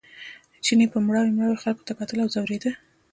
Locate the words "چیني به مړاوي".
0.63-1.31